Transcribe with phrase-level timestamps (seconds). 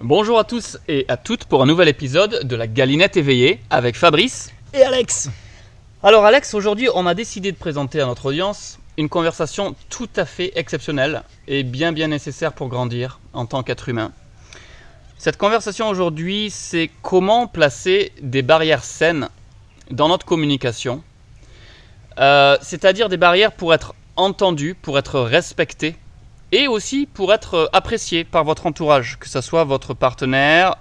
[0.00, 3.96] Bonjour à tous et à toutes pour un nouvel épisode de la Galinette éveillée avec
[3.96, 4.52] Fabrice.
[4.74, 5.30] Et Alex
[6.02, 10.26] Alors Alex, aujourd'hui on a décidé de présenter à notre audience une conversation tout à
[10.26, 14.12] fait exceptionnelle et bien bien nécessaire pour grandir en tant qu'être humain.
[15.16, 19.30] Cette conversation aujourd'hui, c'est comment placer des barrières saines
[19.90, 21.02] dans notre communication,
[22.18, 25.96] Euh, c'est-à-dire des barrières pour être entendu, pour être respecté
[26.52, 30.76] et aussi pour être apprécié par votre entourage, que ce soit votre partenaire,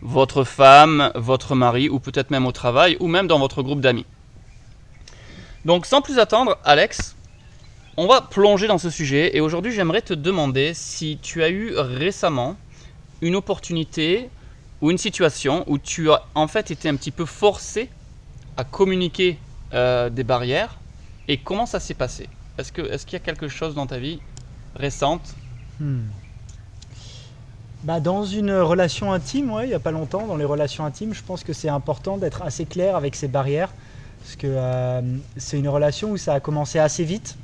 [0.00, 4.06] votre femme, votre mari ou peut-être même au travail ou même dans votre groupe d'amis.
[5.64, 7.16] Donc sans plus attendre, Alex,
[7.96, 11.74] on va plonger dans ce sujet et aujourd'hui j'aimerais te demander si tu as eu
[11.76, 12.56] récemment
[13.20, 14.30] une opportunité
[14.80, 17.90] ou une situation où tu as en fait été un petit peu forcé
[18.56, 19.38] à communiquer
[19.74, 20.78] euh, des barrières
[21.26, 22.28] et comment ça s'est passé?
[22.56, 24.20] Est-ce qu'il y a quelque chose dans ta vie
[24.76, 25.34] récente
[25.80, 26.00] Hmm.
[27.84, 31.14] Bah, Dans une relation intime, ouais, il n'y a pas longtemps, dans les relations intimes,
[31.14, 33.72] je pense que c'est important d'être assez clair avec ses barrières.
[34.22, 35.00] Parce que euh,
[35.36, 37.36] c'est une relation où ça a commencé assez vite,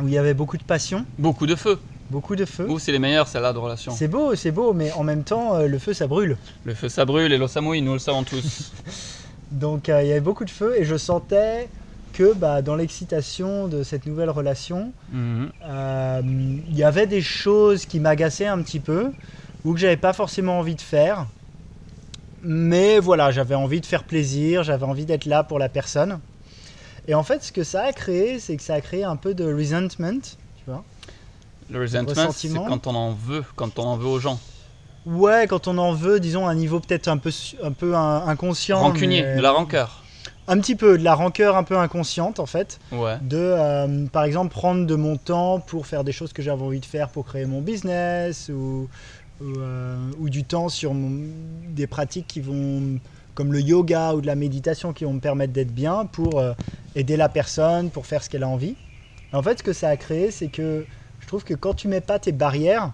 [0.00, 1.80] où il y avait beaucoup de passion, Beaucoup de feu.
[2.10, 2.68] beaucoup de feu.
[2.70, 3.92] Ou c'est les meilleurs celles-là de relation.
[3.92, 6.36] C'est beau, c'est beau, mais en même temps, euh, le feu, ça brûle.
[6.64, 8.70] Le feu ça brûle et l'eau mouille, nous le savons tous.
[9.50, 11.68] Donc euh, il y avait beaucoup de feu et je sentais
[12.16, 15.50] que bah, dans l'excitation de cette nouvelle relation, Mhm.
[15.68, 16.22] Euh,
[16.70, 19.12] il y avait des choses qui m'agaçaient un petit peu
[19.64, 21.26] ou que j'avais pas forcément envie de faire.
[22.42, 26.20] Mais voilà, j'avais envie de faire plaisir, j'avais envie d'être là pour la personne.
[27.08, 29.34] Et en fait, ce que ça a créé, c'est que ça a créé un peu
[29.34, 30.84] de resentment, tu vois.
[31.70, 34.38] Le resentment, c'est quand on en veut, quand on en veut aux gens.
[35.04, 37.30] Ouais, quand on en veut, disons, à un niveau peut-être un peu,
[37.94, 38.78] un inconscient.
[38.80, 40.02] Rancunier, mais- de la rancœur.
[40.48, 42.78] Un petit peu, de la rancœur un peu inconsciente, en fait.
[42.92, 43.16] Ouais.
[43.20, 46.80] de, euh, par exemple, prendre de mon temps pour faire des choses que j'avais envie
[46.80, 48.88] de faire pour créer mon business ou,
[49.40, 51.26] ou, euh, ou du temps sur mon-
[51.74, 53.00] des pratiques qui vont,
[53.34, 56.52] comme le yoga ou de la méditation, qui vont me permettre d'être bien pour euh,
[56.94, 58.76] aider la personne, pour faire ce qu'elle a envie.
[59.32, 60.86] En fait, ce que ça a créé, c'est que
[61.18, 62.92] je trouve que quand tu mets pas tes barrières,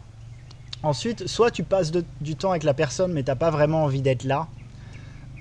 [0.82, 4.00] ensuite, soit tu passes de- du temps avec la personne, mais t'as pas vraiment envie
[4.02, 4.48] d'être là.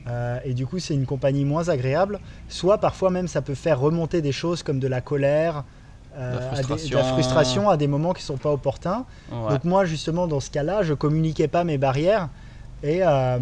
[0.08, 2.20] Euh, et du coup, c'est une compagnie moins agréable.
[2.50, 5.64] Soit parfois même, ça peut faire remonter des choses comme de la colère,
[6.18, 6.98] euh, De la à des- de frustration.
[6.98, 9.06] la frustration à des moments qui sont pas opportuns.
[9.32, 9.50] ouais.
[9.52, 12.30] Donc moi, justement, dans ce cas-là, je communiquais pas mes barrières.
[12.84, 13.38] Et, euh,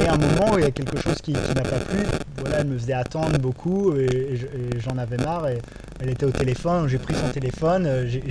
[0.00, 1.98] et à un moment où il y a quelque chose qui, qui n'a pas plu,
[2.38, 5.48] voilà, elle me faisait attendre beaucoup et, et je- et j'en avais marre.
[5.48, 5.58] Et
[6.00, 8.22] elle était au téléphone, j'ai pris son téléphone, euh, j'ai-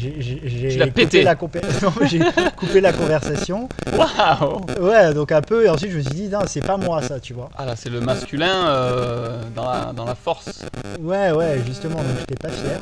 [0.89, 2.19] coupé la compé- non, j'ai
[2.57, 3.69] coupé la conversation.
[3.95, 5.65] Waouh Ouais, donc un peu.
[5.65, 7.49] Et ensuite, je me suis dit, non, c'est pas moi ça, tu vois.
[7.57, 10.63] Ah là, c'est le masculin euh, dans, la, dans la force.
[10.99, 12.79] Ouais, ouais, justement, donc j'étais pas fier.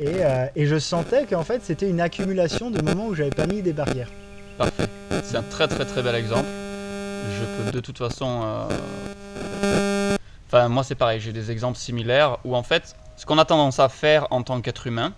[0.00, 3.46] Et, euh, et je sentais qu'en fait, c'était une accumulation de moments où j'avais pas
[3.46, 4.08] mis des barrières.
[4.58, 4.86] Parfait.
[5.24, 6.46] C'est un très très très bel exemple.
[7.30, 8.42] Je peux de toute façon.
[8.44, 13.44] euh, Enfin, moi c'est pareil, j'ai des exemples similaires où en fait, ce qu'on a
[13.44, 15.12] tendance à faire en tant qu'être humain,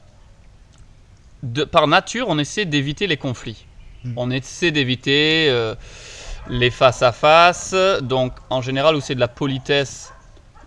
[1.43, 3.67] de, par nature, on essaie d'éviter les conflits.
[4.05, 4.13] Mm.
[4.17, 5.75] On essaie d'éviter euh,
[6.49, 7.75] les face à face.
[8.01, 10.13] Donc, en général, où c'est de la politesse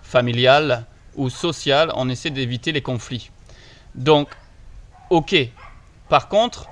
[0.03, 0.85] familiale
[1.15, 3.31] ou sociale, on essaie d'éviter les conflits.
[3.95, 4.29] Donc,
[5.09, 5.35] ok.
[6.09, 6.67] Par contre,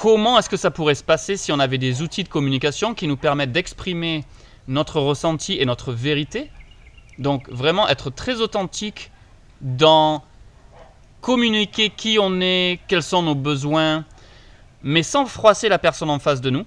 [0.00, 3.06] comment est-ce que ça pourrait se passer si on avait des outils de communication qui
[3.06, 4.24] nous permettent d'exprimer
[4.68, 6.50] notre ressenti et notre vérité?
[7.18, 9.10] Donc vraiment être très authentique
[9.62, 10.22] dans
[11.22, 14.04] communiquer qui on est, quels sont nos besoins,
[14.82, 16.66] mais sans froisser la personne en face de nous,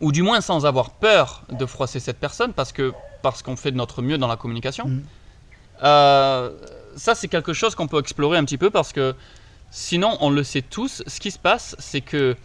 [0.00, 2.92] ou du moins sans avoir peur de froisser cette personne parce que
[3.22, 4.86] parce qu'on fait de notre mieux dans la communication.
[4.86, 5.02] Mm.
[5.82, 6.50] Euh,
[6.96, 9.16] ça c'est quelque chose qu'on peut explorer un petit peu parce que
[9.70, 12.36] Sinon, on le sait tous, ce qui se passe, c'est que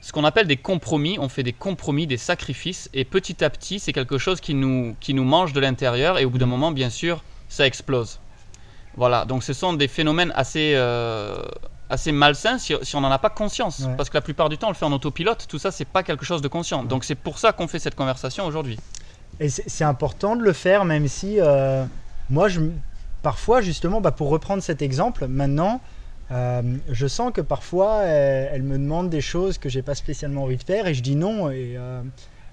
[0.00, 3.78] ce qu'on appelle des compromis, on fait des compromis, des sacrifices, et petit à petit,
[3.78, 6.70] c'est quelque chose qui nous, qui nous mange de l'intérieur, et au bout d'un moment,
[6.70, 8.20] bien sûr, ça explose.
[8.96, 11.42] Voilà, donc ce sont des phénomènes assez, euh,
[11.90, 13.80] assez malsains si, si on n'en a pas conscience.
[13.80, 13.94] Ouais.
[13.96, 16.02] Parce que la plupart du temps, on le fait en autopilote, tout ça, c'est pas
[16.02, 16.84] quelque chose de conscient.
[16.84, 18.78] Donc c'est pour ça qu'on fait cette conversation aujourd'hui.
[19.40, 21.84] Et c'est important de le faire, même si euh,
[22.28, 22.60] moi, je,
[23.22, 25.80] parfois, justement, bah, pour reprendre cet exemple, maintenant,
[26.30, 30.56] euh, je sens que parfois, elle, me demande des choses que j'ai pas spécialement envie
[30.56, 31.50] de faire et je dis non.
[31.50, 32.02] Et, euh,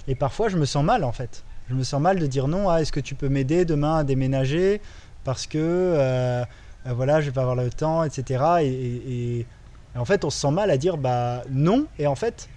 [0.08, 1.44] et parfois, je me sens mal, en fait.
[1.70, 2.74] Je me sens mal de dire non.
[2.76, 4.82] Est-ce que tu peux m'aider demain à déménager
[5.24, 6.44] Parce que, euh,
[6.88, 8.44] euh, voilà, je vais pas avoir le temps, etc.
[8.62, 9.48] Et, et- et-
[9.96, 11.88] et en fait, on se sent mal à dire bah non.
[11.98, 12.50] Et en fait,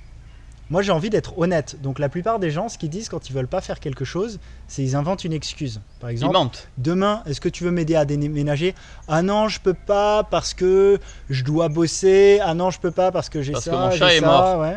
[0.70, 1.81] moi, j'ai envie d'être honnête.
[1.82, 4.38] Donc, la plupart des gens, ce qu'ils disent quand ils veulent pas faire quelque chose,
[4.67, 5.81] c'est ils inventent une excuse.
[6.00, 6.35] Par exemple,
[6.76, 8.75] demain, est-ce que tu veux m'aider à déménager?
[9.09, 10.99] Ah non, je peux pas parce que
[11.31, 12.41] je dois bosser.
[12.43, 13.70] Ah non, je peux pas parce que j'ai Parce ça.
[13.70, 14.61] que mon chat est ça, mort.
[14.61, 14.76] ouais.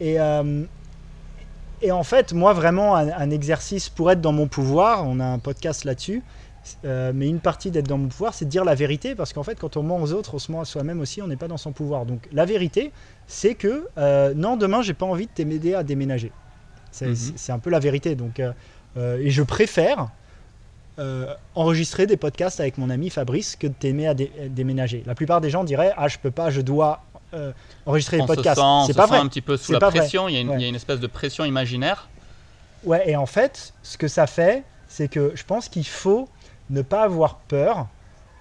[0.00, 0.62] Et, euh,
[1.82, 5.24] et en fait, moi, vraiment, un, un exercice pour être dans mon pouvoir, on a
[5.24, 6.22] un podcast là-dessus,
[6.84, 9.42] euh, mais une partie d'être dans mon pouvoir, c'est de dire la vérité, parce qu'en
[9.42, 11.48] fait, quand on ment aux autres, on se ment à soi-même aussi, on n'est pas
[11.48, 12.04] dans son pouvoir.
[12.06, 12.92] Donc, la vérité,
[13.26, 16.32] c'est que euh, non, demain, j'ai pas envie de t'aider à déménager.
[16.92, 17.34] C'est Mhm.
[17.48, 18.14] un peu la vérité.
[18.14, 18.52] Donc, euh,
[19.18, 20.08] et je préfère
[21.54, 25.02] enregistrer des podcasts avec mon ami Fabrice que de t'aimer à, dé- à déménager.
[25.06, 27.02] La plupart des gens diraient Ah, je peux pas, je dois
[27.86, 28.60] enregistrer des On podcasts.
[28.86, 29.18] C'est se pas sent vrai.
[29.18, 30.28] un petit peu sous la pression.
[30.28, 30.56] Il y, a une, Ouais.
[30.58, 32.08] il y a une espèce de pression imaginaire.
[32.84, 36.28] Ouais, et en fait, ce que ça fait, c'est que je pense qu'il faut
[36.70, 37.88] ne pas avoir peur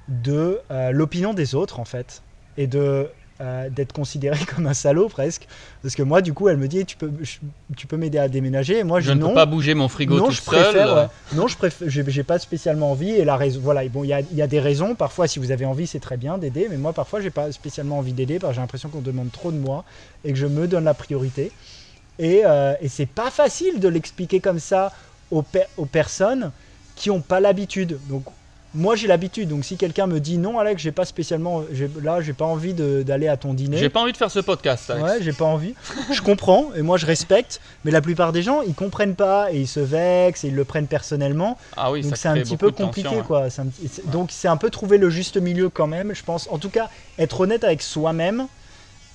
[0.07, 2.21] de euh, l'opinion des autres, en fait,
[2.57, 3.09] et de
[3.41, 5.47] euh, d'être considéré comme un salaud presque.
[5.81, 7.37] Parce que moi, du coup, elle me dit, tu peux, je-
[7.77, 8.79] tu peux m'aider à déménager.
[8.79, 9.29] Et moi, je, Je dis ne non.
[9.29, 10.53] peux pas bouger mon frigo non, tout je seul.
[10.73, 10.93] préfère.
[10.93, 11.07] ouais.
[11.37, 11.87] Non, je préfère.
[11.89, 13.11] J'ai pas spécialement envie.
[13.11, 13.87] Et la raison, voilà.
[13.87, 14.93] Bon, il y a, y a des raisons.
[14.93, 16.67] Parfois, si vous avez envie, c'est très bien d'aider.
[16.69, 19.53] Mais moi, parfois, j'ai pas spécialement envie d'aider parce que j'ai l'impression qu'on demande trop
[19.53, 19.85] de moi
[20.25, 21.53] et que je me donne la priorité.
[22.17, 24.91] Et, euh, et c'est pas facile de l'expliquer comme ça
[25.31, 26.51] aux, pe- aux personnes
[26.99, 27.97] qui n'ont pas l'habitude.
[28.09, 28.25] Donc,
[28.75, 29.49] moi, j'ai l'habitude.
[29.49, 31.63] Donc, si quelqu'un me dit non, Alex, j'ai pas spécialement,
[32.03, 33.77] là, j'ai pas envie d'aller à ton dîner.
[33.77, 34.89] J'ai pas envie de faire ce podcast.
[34.91, 35.03] Alex.
[35.03, 35.73] Ouais, j'ai pas envie.
[36.11, 39.61] Je comprends et moi je respecte, mais la plupart des gens ils comprennent pas et
[39.61, 41.57] ils se vexent et ils le prennent personnellement.
[41.77, 43.45] Ah oui, donc c'est un petit peu tension, compliqué quoi.
[43.45, 46.47] Un Donc c'est un peu trouver le juste milieu quand même, je pense.
[46.51, 48.47] En tout cas, être honnête avec soi-même.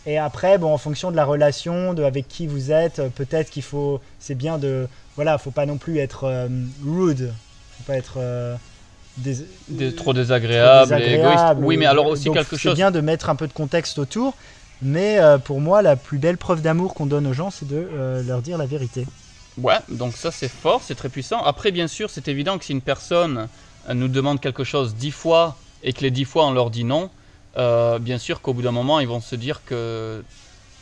[0.06, 3.50] Et après, bon, en fonction de la relation, de avec qui vous êtes, euh, peut-être
[3.50, 6.48] qu'il faut, c'est bien de, voilà, faut pas non plus être euh,
[6.84, 7.32] rude,
[7.76, 8.56] faut pas être euh,
[9.16, 11.44] dés- Des- trop désagréable, et égoïste.
[11.58, 12.72] Oui, mais alors aussi Donc, quelque chose.
[12.72, 14.36] C'est bien de mettre un peu de contexte autour,
[14.82, 17.76] mais euh, pour moi, la plus belle preuve d'amour qu'on donne aux gens, c'est de
[17.76, 19.06] euh, leur dire la vérité.
[19.56, 21.40] Ouais, donc ça c'est fort, c'est très puissant.
[21.42, 23.48] Après, bien sûr, c'est évident que si une personne
[23.88, 26.82] euh, nous demande quelque chose dix fois et que les dix fois on leur dit
[26.84, 27.10] non,
[27.56, 30.24] euh, bien sûr qu'au bout d'un moment ils vont se dire que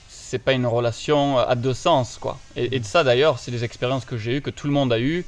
[0.06, 2.40] c'est pas une relation à deux sens, quoi.
[2.56, 5.00] Et, et ça d'ailleurs, c'est des expériences que j'ai eues, que tout le monde a
[5.00, 5.26] eues.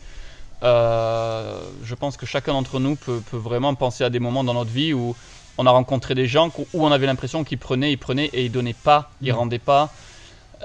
[0.64, 4.55] Euh, je pense que chacun d'entre nous peut, peut vraiment penser à des moments dans
[4.55, 5.16] notre vie où
[5.58, 8.50] on a rencontré des gens où on avait l'impression qu'ils prenaient, ils prenaient et ils
[8.50, 9.38] donnaient pas, ils Mhm.
[9.38, 9.94] rendaient pas.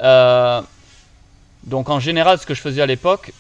[0.04, 0.62] Euh,
[1.64, 3.34] donc en général, ce que je faisais à l'époque,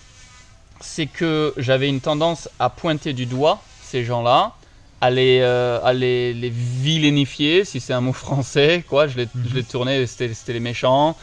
[0.82, 4.56] c'est que j'avais une tendance à pointer du doigt ces gens-là,
[5.02, 9.08] à les, euh, à les, les vilainifier, si c'est un mot français, quoi.
[9.08, 11.18] Je les, je les tournais, c'était c'était les méchants.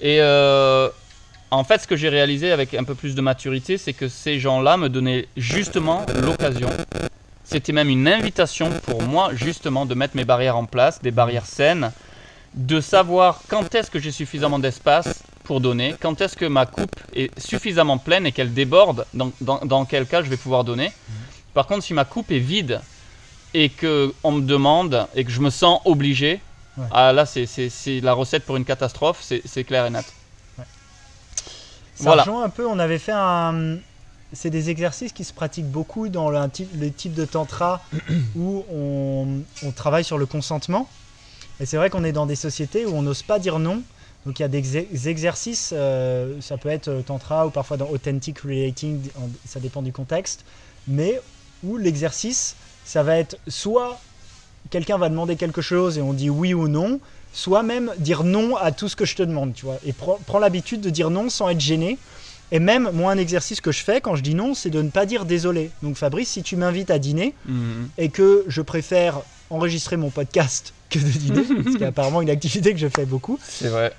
[0.00, 0.90] Et euh,
[1.50, 4.38] en fait, ce que j'ai réalisé avec un peu plus de maturité, c'est que ces
[4.40, 6.68] gens-là me donnaient justement l'occasion.
[7.44, 11.46] C'était même une invitation pour moi, justement, de mettre mes barrières en place, des barrières
[11.46, 11.92] saines,
[12.54, 16.94] de savoir quand est-ce que j'ai suffisamment d'espace pour donner, quand est-ce que ma coupe
[17.14, 20.90] est suffisamment pleine et qu'elle déborde, dans, dans, dans quel cas je vais pouvoir donner.
[21.52, 22.80] Par contre, si ma coupe est vide
[23.52, 26.40] et que on me demande et que je me sens obligé,
[26.76, 26.86] Ouais.
[26.90, 30.04] ah là c'est- la recette pour une catastrophe, c'est clair et net.
[31.94, 32.22] Ça Voilà.
[32.22, 33.78] rejoint un peu, on avait fait un.
[34.32, 37.84] C'est des exercices qui se pratiquent beaucoup dans le type, le type de tantra
[38.34, 40.90] où on, on travaille sur le consentement.
[41.60, 43.84] Et c'est vrai qu'on est dans des sociétés où on n'ose pas dire non.
[44.26, 47.76] Donc il y a des ex- exercices, euh, ça peut être euh, tantra ou parfois
[47.76, 49.10] dans authentic relating,
[49.44, 50.44] ça dépend du contexte,
[50.86, 51.20] mais
[51.62, 54.00] où l'exercice, ça va être soit
[54.70, 57.00] quelqu'un va demander quelque chose et on dit oui ou non,
[57.34, 59.78] soit même dire non à tout ce que je te demande, tu vois.
[59.84, 61.98] Et prends, prends l'habitude de dire non sans être gêné.
[62.52, 64.90] Et même, moi, un exercice que je fais quand je dis non, c'est de ne
[64.90, 65.70] pas dire désolé.
[65.82, 67.88] Donc, Fabrice, si tu m'invites à dîner Mhm.
[67.98, 69.20] et que je préfère
[69.50, 71.42] enregistrer mon podcast que de dîner,
[71.72, 73.92] ce qui est apparemment une activité que je fais beaucoup, C'est vrai.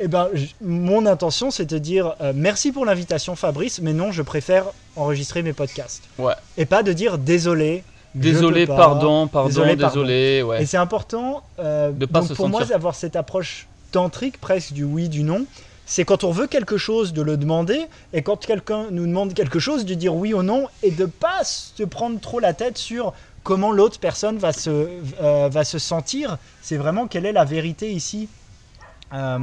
[0.00, 0.28] eh ben,
[0.60, 4.66] mon intention, c'est de dire euh, merci pour l'invitation, Fabrice, mais non, je préfère
[4.96, 6.02] enregistrer mes podcasts.
[6.18, 6.34] Ouais.
[6.58, 7.84] Et pas de dire désolé.
[8.14, 10.50] Désolé, pardon, pardon, Désolé, désolé, pardon.
[10.50, 10.62] ouais.
[10.62, 14.72] Et c'est important, euh, De pas donc se pour moi, d'avoir cette approche tantrique presque
[14.72, 15.44] du oui, du non.
[15.86, 19.58] C'est quand on veut quelque chose de le demander, et quand quelqu'un nous demande quelque
[19.58, 23.14] chose, de dire oui ou non, et de pas se prendre trop la tête sur
[23.42, 24.88] comment l'autre personne va se,
[25.22, 26.36] euh, va se sentir.
[26.60, 28.28] C'est vraiment quelle est la vérité ici.
[29.14, 29.38] Euh,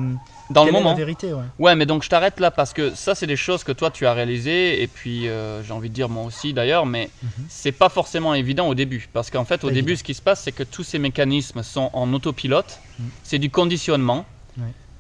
[0.50, 0.92] Dans le est moment.
[0.92, 1.44] la vérité, ouais.
[1.58, 4.06] Ouais, mais donc je t'arrête là parce que ça, c'est des choses que toi tu
[4.06, 7.30] as réalisées et puis euh, j'ai envie de dire moi aussi d'ailleurs, mais Mhm.
[7.50, 10.00] c'est pas forcément évident au début parce qu'en fait, au début, évident.
[10.00, 13.06] ce qui se passe, c'est que tous ces mécanismes sont en autopilote, Mhm.
[13.24, 14.26] c'est du conditionnement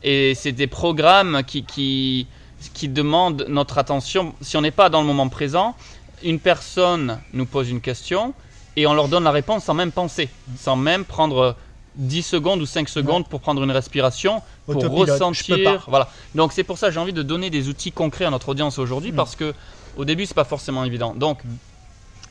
[0.03, 2.27] et c'est des programmes qui, qui,
[2.73, 4.33] qui demandent notre attention.
[4.41, 5.75] Si on n'est pas dans le moment présent,
[6.23, 8.33] une personne nous pose une question
[8.75, 10.55] et on leur donne la réponse sans même penser, Mhm.
[10.57, 11.55] sans même prendre
[11.97, 15.85] 10 secondes ou 5 secondes pour prendre une respiration, pour Autopilote, ressentir.
[15.87, 16.09] Voilà.
[16.33, 18.77] Donc c'est pour ça que j'ai envie de donner des outils concrets à notre audience
[18.79, 19.15] aujourd'hui Mm.
[19.15, 19.53] parce que
[19.97, 21.13] au début c'est pas forcément évident.
[21.15, 21.39] Donc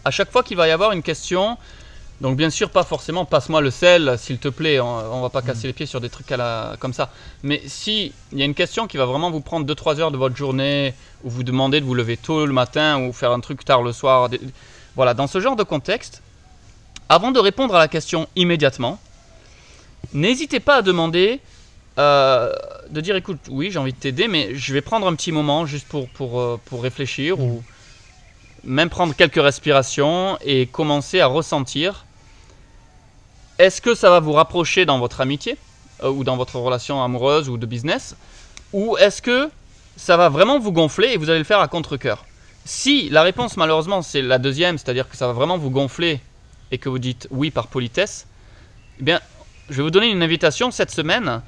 [0.05, 1.57] à chaque fois qu'il va y avoir une question
[2.21, 5.41] Donc bien sûr, pas forcément passe-moi le sel, s'il te plaît, on, on va pas
[5.43, 5.47] Mm.
[5.47, 7.11] casser les pieds sur des trucs à la, comme ça.
[7.43, 10.17] Mais si il y a une question qui va vraiment vous prendre 2-3 heures de
[10.17, 10.95] votre journée,
[11.25, 13.93] ou vous demandez de vous lever tôt le matin, ou faire un truc tard le
[13.93, 14.41] soir, des-
[14.95, 16.23] voilà, dans ce genre de contexte,
[17.09, 19.01] avant de répondre à la question immédiatement,
[20.13, 21.41] n'hésitez pas à demander,
[21.99, 22.53] euh,
[22.91, 25.67] de dire écoute, oui, j'ai envie de t'aider, mais je vais prendre un petit moment
[25.67, 27.63] juste pour, pour, euh, pour réfléchir, ou
[28.65, 32.05] même prendre quelques respirations et commencer à ressentir.
[33.59, 35.57] Est-ce que ça va vous rapprocher dans votre amitié
[36.03, 38.17] euh, ou dans votre relation amoureuse ou de business?
[38.73, 39.51] Ou est-ce que
[39.97, 42.25] ça va vraiment vous gonfler et vous allez le faire à contre-coeur?
[42.65, 46.21] Si la réponse malheureusement c'est la deuxième, c'est-à-dire que ça va vraiment vous gonfler
[46.73, 48.27] et que vous dites oui par politesse,
[48.99, 49.21] eh bien
[49.71, 51.41] je vais vous donner une invitation cette semaine.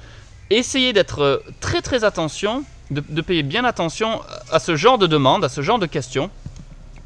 [0.49, 4.21] Essayez d'être euh, très très attention, de, de payer bien attention
[4.51, 6.29] à ce genre de demande, à ce genre de questions.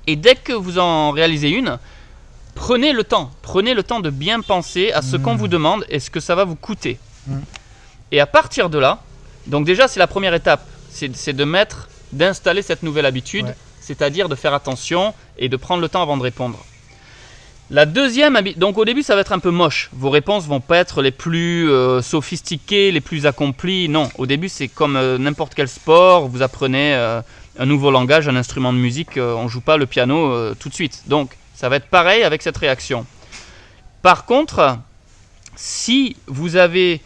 [0.07, 1.77] Et dès que vous en réalisez une,
[2.55, 5.37] prenez le temps, prenez le temps de bien penser à ce qu'on Mm.
[5.37, 6.99] vous demande et ce que ça va vous coûter.
[7.27, 7.37] Mm.
[8.11, 8.99] Et à partir de là,
[9.47, 13.55] donc déjà c'est la première étape, c'est c'est de mettre, d'installer cette nouvelle habitude, Ouais.
[13.79, 16.59] c'est-à-dire de faire attention et de prendre le temps avant de répondre.
[17.73, 20.75] La deuxième donc au début ça va être un peu moche, vos réponses vont pas
[20.75, 25.55] être les plus euh, sophistiquées, les plus accomplies, non, au début c'est comme euh, n'importe
[25.55, 27.21] quel sport, vous apprenez euh,
[27.57, 31.03] un nouveau langage, un instrument de musique, on joue pas le piano tout de suite.
[31.07, 33.05] Donc ça va être pareil avec cette réaction.
[34.01, 34.77] Par contre,
[35.55, 36.99] si vous avez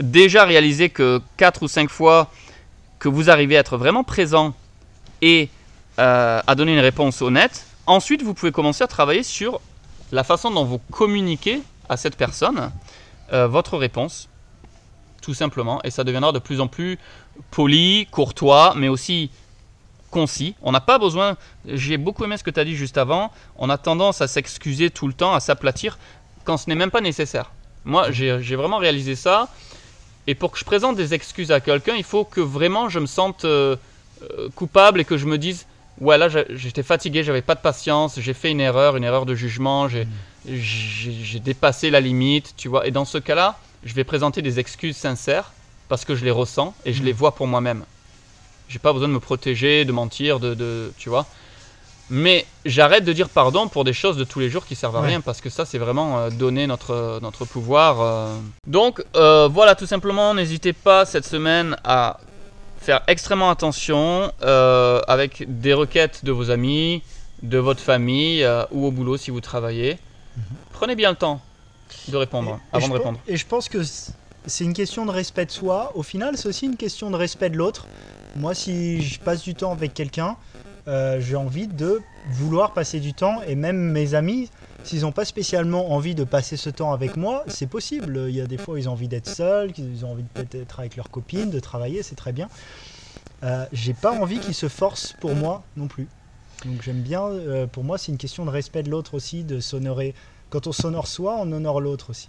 [0.00, 2.32] déjà réalisé que 4 ou 5 fois
[2.98, 4.54] que vous arrivez à être vraiment présent
[5.22, 5.50] et
[5.98, 9.60] à donner une réponse honnête, ensuite vous pouvez commencer à travailler sur
[10.12, 12.70] la façon dont vous communiquez à cette personne
[13.32, 14.28] euh, votre réponse,
[15.22, 16.98] tout simplement, et ça deviendra de plus en plus
[17.50, 19.30] poli, courtois, mais aussi
[20.10, 20.54] concis.
[20.62, 21.36] On n'a pas besoin,
[21.66, 24.90] j'ai beaucoup aimé ce que tu as dit juste avant, on a tendance à s'excuser
[24.90, 25.98] tout le temps, à s'aplatir,
[26.44, 27.52] quand ce n'est même pas nécessaire.
[27.84, 29.48] Moi, j'ai vraiment réalisé ça,
[30.26, 33.06] et pour que je présente des excuses à quelqu'un, il faut que vraiment je me
[33.06, 33.76] sente euh,
[34.22, 35.66] euh, coupable et que je me dise,
[36.00, 39.34] ouais là j'étais fatigué, j'avais pas de patience, j'ai fait une erreur, une erreur de
[39.34, 40.06] jugement, j'ai
[40.46, 42.86] j'ai dépassé la limite, tu vois.
[42.86, 45.52] Et dans ce cas-là, je vais présenter des excuses sincères
[45.88, 47.84] parce que je les ressens et je les vois pour moi-même.
[48.68, 51.26] J'ai pas besoin de me protéger, de mentir, de, de tu vois.
[52.12, 55.00] Mais j'arrête de dire pardon pour des choses de tous les jours qui servent à
[55.00, 55.08] Ouais.
[55.08, 58.00] rien parce que ça c'est vraiment euh, donner notre, notre pouvoir.
[58.00, 58.36] euh.
[58.66, 62.18] Donc euh, voilà tout simplement, n'hésitez pas cette semaine à
[62.80, 67.02] faire extrêmement attention euh, avec des requêtes de vos amis,
[67.42, 69.98] de votre famille euh, ou au boulot si vous travaillez.
[70.72, 71.40] Prenez bien le temps
[72.08, 73.18] de répondre Et- avant de répondre.
[73.26, 73.78] Et je pense que
[74.46, 75.92] c'est une question de respect de soi.
[75.94, 77.86] Au final, c'est aussi une question de respect de l'autre.
[78.36, 80.36] Moi, si je passe du temps avec quelqu'un,
[80.88, 83.42] euh, j'ai envie de vouloir passer du temps.
[83.46, 84.48] Et même mes amis,
[84.84, 88.26] s'ils n'ont pas spécialement envie de passer ce temps avec moi, c'est possible.
[88.28, 90.54] Il y a des fois, ils ont envie d'être seuls, qu'ils ont envie de peut-être
[90.54, 92.48] être avec leurs copines, de travailler, c'est très bien.
[93.42, 96.08] Euh, j'ai pas envie qu'ils se forcent pour moi non plus.
[96.66, 99.60] Donc j'aime bien, euh, pour moi, c'est une question de respect de l'autre aussi, de
[99.60, 100.14] s'honorer.
[100.50, 102.28] Quand on s'honore soi, on honore l'autre aussi.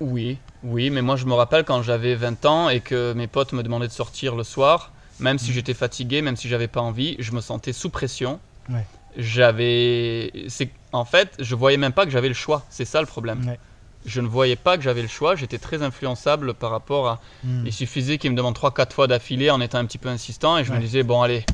[0.00, 3.52] Oui, oui, mais moi je me rappelle quand j'avais 20 ans et que mes potes
[3.52, 5.54] me demandaient de sortir le soir, même si Mhm.
[5.54, 8.40] j'étais fatigué, même si j'avais pas envie, je me sentais sous pression.
[8.68, 8.84] Ouais.
[9.16, 10.32] J'avais.
[10.48, 12.64] c'est En fait, je voyais même pas que j'avais le choix.
[12.70, 13.46] C'est ça le problème.
[13.46, 13.58] Ouais.
[14.04, 15.36] Je ne voyais pas que j'avais le choix.
[15.36, 17.20] J'étais très influençable par rapport à.
[17.44, 17.64] Hmm.
[17.66, 20.64] Il suffisait qu'il me demande 3-4 fois d'affilée en étant un petit peu insistant et
[20.64, 21.44] je me disais, bon, allez,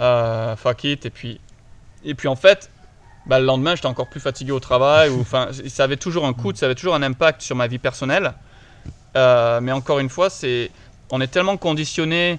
[0.00, 1.06] euh, fuck it.
[1.06, 1.40] Et puis,
[2.04, 2.70] et puis en fait,
[3.26, 5.10] bah, le lendemain, j'étais encore plus fatigué au travail.
[5.10, 5.24] ou,
[5.68, 8.34] ça avait toujours un coût, ça avait toujours un impact sur ma vie personnelle.
[9.16, 10.70] Euh, mais encore une fois, c'est,
[11.10, 12.38] on est tellement conditionné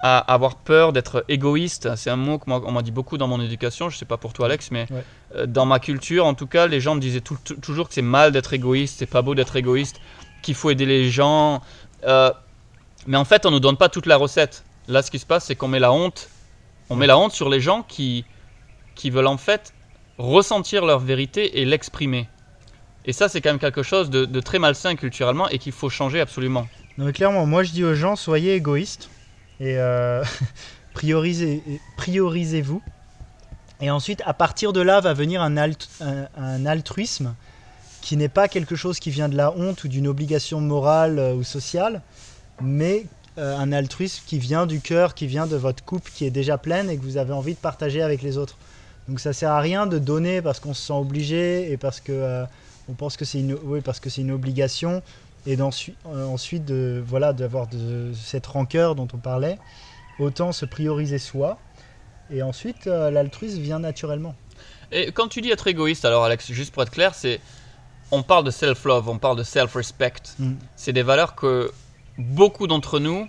[0.00, 1.94] à avoir peur d'être égoïste.
[1.96, 3.90] C'est un mot qu'on m'a dit beaucoup dans mon éducation.
[3.90, 5.04] Je sais pas pour toi, Alex, mais Ouais.
[5.36, 8.02] euh, dans ma culture, en tout cas, les gens me disaient tout- toujours que c'est
[8.02, 10.00] mal d'être égoïste, c'est pas beau d'être égoïste,
[10.42, 11.60] qu'il faut aider les gens.
[12.06, 12.30] Euh,
[13.06, 14.62] mais en fait, on nous donne pas toute la recette.
[14.86, 16.28] Là, ce qui se passe, c'est qu'on met la honte.
[16.90, 18.24] On met la honte sur les gens qui,
[18.94, 19.74] qui veulent en fait
[20.16, 22.28] ressentir leur vérité et l'exprimer.
[23.04, 25.90] Et ça, c'est quand même quelque chose de, de très malsain culturellement et qu'il faut
[25.90, 26.66] changer absolument.
[26.98, 29.08] Donc clairement, moi je dis aux gens, soyez égoïstes
[29.60, 30.22] et euh,
[30.94, 31.62] priorisez,
[31.96, 32.80] priorisez-vous.
[33.80, 37.34] Et ensuite, à partir de là, va venir un, alt- un- un altruisme
[38.00, 41.34] qui n'est pas quelque chose qui vient de la honte ou d'une obligation morale euh,
[41.34, 42.00] ou sociale,
[42.60, 43.06] mais
[43.38, 46.58] euh, un altruisme qui vient du cœur, qui vient de votre coupe qui est déjà
[46.58, 48.56] pleine et que vous avez envie de partager avec les autres.
[49.08, 52.44] Donc ça sert à rien de donner parce qu'on se sent obligé et parce que
[52.90, 55.02] on pense que c'est une, oui, parce que c'est une obligation
[55.46, 59.58] et euh, ensuite de voilà d'avoir de cette rancœur dont on parlait.
[60.18, 61.58] Autant se prioriser soi
[62.30, 64.34] et ensuite euh, l'altruisme vient naturellement.
[64.90, 67.40] Et quand tu dis être égoïste, alors Alex, juste pour être clair, c'est
[68.10, 70.14] on parle de self-love, on parle de self-respect.
[70.38, 70.54] Mm.
[70.76, 71.70] C'est des valeurs que
[72.16, 73.28] beaucoup d'entre nous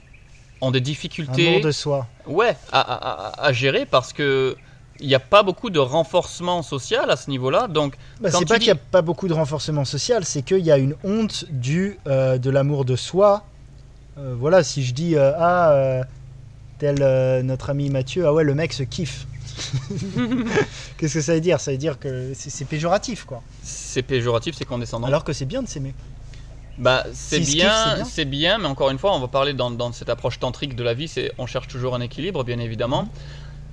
[0.62, 2.08] ont des difficultés Amour de soi.
[2.26, 4.58] ouais, à, à- à- à gérer parce que
[5.00, 7.68] il n'y a pas beaucoup de renforcement social à ce niveau-là.
[7.68, 10.60] Donc, Bah, c'est pas dis- qu'il n'y a pas beaucoup de renforcement social, c'est qu'il
[10.66, 13.44] y a une honte du euh, de l'amour de soi.
[14.18, 16.02] Euh, voilà, si je dis euh, ah
[16.80, 19.26] tel notre ami Mathieu, ah ouais le mec se kiffe.
[20.98, 21.60] Qu'est-ce que ça veut dire?
[21.60, 23.42] Ça veut dire que c'est péjoratif quoi.
[23.64, 25.08] c'est péjoratif, c'est condescendant.
[25.08, 25.94] Alors que c'est bien de s'aimer.
[26.78, 28.06] Bah, bien, c'est bien.
[28.06, 30.84] c'est bien, mais encore une fois, on va parler dans, dans cette approche tantrique de
[30.84, 33.10] la vie, c'est on cherche toujours un équilibre, bien évidemment.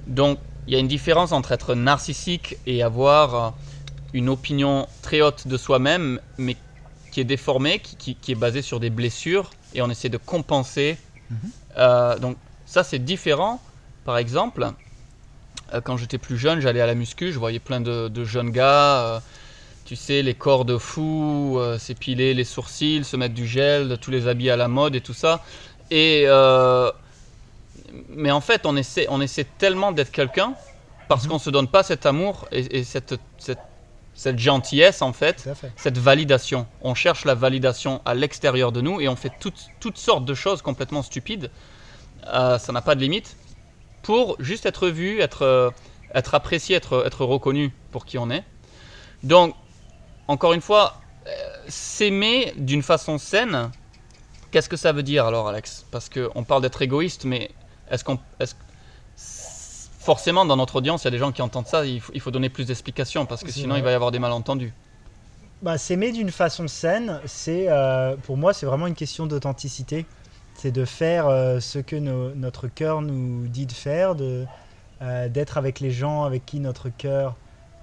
[0.09, 3.51] Donc, il y a une différence entre être narcissique et avoir euh,
[4.13, 6.57] une opinion très haute de soi-même, mais
[7.11, 10.19] qui est déformée, qui, qui- qui est basée sur des blessures, et on essaie de
[10.19, 10.99] compenser.
[11.31, 11.39] Mhm.
[11.79, 13.63] Euh, donc, ça, c'est différent.
[14.05, 14.69] Par exemple,
[15.75, 18.51] euh, quand j'étais plus jeune, j'allais à la muscu, je voyais plein de, de jeunes
[18.51, 19.01] gars.
[19.05, 19.21] euh,
[19.85, 24.27] tu sais, les corps de fous, s'épiler les sourcils, se mettre du gel, tous les
[24.27, 25.45] habits à la mode et tout ça.
[25.93, 26.25] Et
[28.09, 30.55] mais en fait, on essaie, on essaie tellement d'être quelqu'un
[31.09, 31.31] parce Mhm.
[31.31, 33.59] qu'on se donne pas cet amour et, et cette, cette,
[34.15, 35.49] cette gentillesse en fait.
[35.77, 36.67] cette validation.
[36.83, 40.35] On cherche la validation à l'extérieur de nous et on fait toutes, toutes sortes de
[40.35, 41.51] choses complètement stupides.
[42.29, 43.37] Euh, ça n'a pas de limite
[44.03, 45.71] pour juste être vu, être, euh,
[46.15, 48.45] être apprécié, être, être reconnu pour qui on est.
[49.23, 49.55] Donc,
[50.29, 50.95] encore une fois,
[51.27, 51.31] euh,
[51.69, 53.71] s'aimer d'une façon saine,
[54.51, 55.87] qu'est-ce que ça veut dire alors, Alex?
[55.91, 57.51] Parce qu'on parle d'être égoïste, mais
[57.91, 58.19] est-ce qu'on.
[58.41, 58.55] Est
[59.99, 62.21] forcément, dans notre audience, il y a des gens qui entendent ça, il faut, il
[62.21, 64.73] faut donner plus d'explications, parce que sinon, il va y avoir des malentendus.
[65.63, 70.05] Bah, s'aimer d'une façon saine, c'est euh, pour moi c'est vraiment une question d'authenticité.
[70.55, 74.45] C'est de faire euh, ce que nos- notre cœur nous dit de faire, de
[75.03, 77.37] euh, d'être avec les gens avec qui notre cœur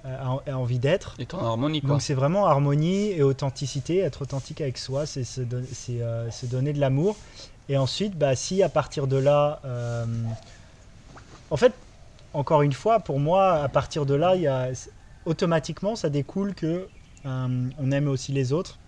[0.04, 1.16] a, a envie d'être.
[1.18, 1.90] Et en harmonie, quoi.
[1.90, 6.30] Donc c'est vraiment harmonie et authenticité, être authentique avec soi, c'est se, don- c'est, euh,
[6.30, 7.16] se donner de l'amour.
[7.68, 10.04] Et ensuite, bah, si à partir de là, euh,
[11.50, 11.72] en fait,
[12.32, 14.70] encore une fois, pour moi, à partir de là, y a,
[15.24, 16.88] automatiquement, ça découle que
[17.26, 18.78] euh, on aime aussi les autres,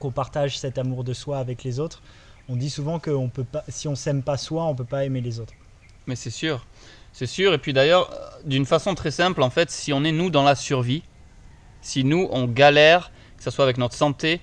[0.00, 2.02] qu'on partage cet amour de soi avec les autres.
[2.48, 5.04] On dit souvent que on peut pas, si on s'aime pas soi, on peut pas
[5.04, 5.54] aimer les autres.
[6.06, 6.66] Mais c'est sûr.
[7.12, 7.54] C'est sûr.
[7.54, 8.10] Et puis d'ailleurs,
[8.44, 11.02] d'une façon très simple, en fait, si on est nous dans la survie,
[11.80, 14.40] si nous on galère, que ce soit avec notre santé,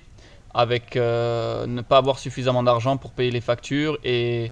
[0.54, 4.50] avec euh, ne pas avoir suffisamment d'argent pour payer les factures et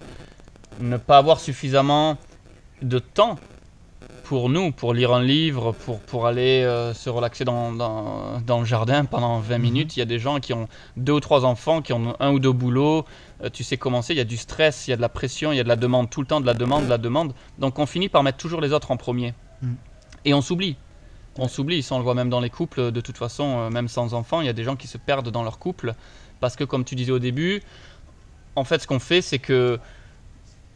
[0.79, 2.17] ne pas avoir suffisamment
[2.81, 3.37] de temps
[4.23, 8.59] pour nous, pour lire un livre, pour, pour aller euh, se relaxer dans, dans, dans
[8.59, 9.61] le jardin pendant 20 Mhm.
[9.61, 9.95] minutes.
[9.97, 12.39] Il y a des gens qui ont deux ou trois enfants, qui ont un ou
[12.39, 13.05] deux boulots.
[13.43, 15.09] Euh, tu sais comment c'est, il y a du stress, il y a de la
[15.09, 16.97] pression, il y a de la demande tout le temps, de la demande, de la
[16.97, 17.33] demande.
[17.59, 19.33] Donc on finit par mettre toujours les autres en premier.
[19.61, 19.75] Mhm.
[20.25, 20.77] Et on s'oublie.
[21.37, 23.87] On s'oublie, ça on le voit même dans les couples, de toute façon, euh, même
[23.87, 25.95] sans enfants, il y a des gens qui se perdent dans leur couple.
[26.39, 27.63] Parce que comme tu disais au début,
[28.55, 29.79] en fait ce qu'on fait c'est que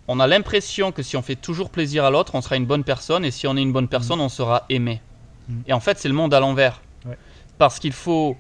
[0.08, 2.86] on a l'impression que si on fait toujours plaisir à l'autre, on sera une bonne
[2.86, 5.02] personne, et si on est une bonne personne, on sera aimé.
[5.50, 5.64] Mhm.
[5.68, 6.82] Et en fait c'est le monde à l'envers.
[7.06, 7.18] Ouais.
[7.58, 8.38] Parce qu'il faut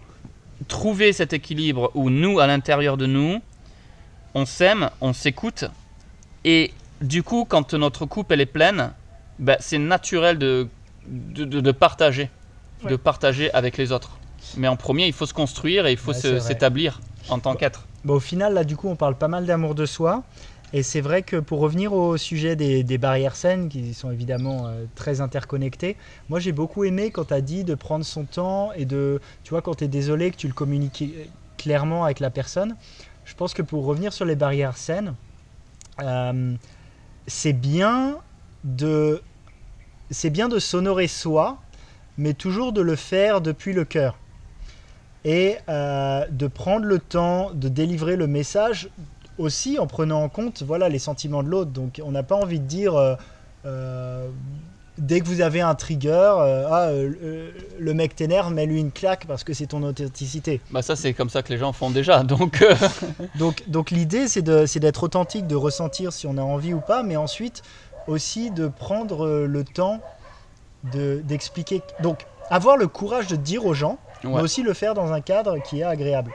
[0.67, 3.41] trouver cet équilibre où nous, à l'intérieur de nous,
[4.33, 5.65] on s'aime, on s'écoute,
[6.45, 8.91] et du coup, quand notre coupe elle est pleine,
[9.39, 10.67] ben, c'est naturel de,
[11.07, 12.29] de, de- de partager,
[12.83, 14.17] de partager avec les autres.
[14.57, 17.57] Mais en premier, il faut se construire et il faut Ouais, s'établir en tant Bon.
[17.57, 17.87] qu'être.
[18.05, 20.23] Bon, au final, là, du coup, on parle pas mal d'amour de soi.
[20.73, 24.67] Et c'est vrai que pour revenir au sujet des, des barrières saines, qui sont évidemment
[24.67, 25.95] euh, très interconnectées,
[26.27, 29.51] moi j'ai beaucoup aimé quand tu as dit de prendre son temps et de, tu
[29.51, 31.03] vois, quand tu es désolé, que tu le communiques
[31.57, 32.75] clairement avec la personne.
[33.23, 35.15] Je pense que pour revenir sur les barrières saines,
[36.01, 36.55] euh,
[37.27, 38.17] c'est bien
[38.63, 39.21] de
[40.11, 41.57] c'est bien de s'honorer soi,
[42.17, 44.17] mais toujours de le faire depuis le cœur
[45.25, 48.89] et euh, de prendre le temps de délivrer le message
[49.37, 51.71] aussi en prenant en compte voilà les sentiments de l'autre.
[51.71, 53.15] Donc on n'a pas envie de dire euh,
[53.65, 54.27] euh,
[54.97, 56.33] dès que vous avez un trigger,
[56.71, 60.59] ah, le mec t'énerve, mets-lui une claque parce que c'est ton authenticité.
[60.71, 62.23] Bah ça, c'est comme ça que les gens font déjà.
[62.23, 62.63] Donc,
[63.37, 66.79] Donc, donc l'idée, c'est de- c'est d'être authentique, de ressentir si on a envie ou
[66.79, 67.61] pas, mais ensuite
[68.07, 70.01] aussi de prendre euh, le temps
[70.83, 71.83] de- d'expliquer.
[71.99, 73.97] donc, avoir le courage de dire aux gens,
[74.37, 76.31] mais aussi le faire dans un cadre qui est agréable.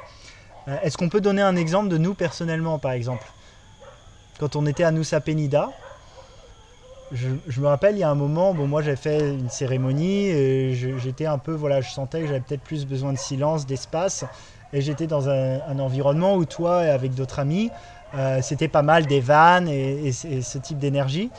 [0.69, 3.33] Euh, Est-ce qu'on peut donner un exemple de nous personnellement, par exemple?
[4.39, 5.71] Quand on était à Nusa Penida,
[7.13, 10.27] je, je me rappelle, il y a un moment, bon, moi j'ai fait une cérémonie,
[10.29, 14.25] et j'étais un peu, voilà, je sentais que j'avais peut-être plus besoin de silence, d'espace,
[14.73, 17.71] et j'étais dans un, un environnement où toi, et avec d'autres amis,
[18.15, 21.31] euh, c'était pas mal des vannes et, et ce- et ce type d'énergie.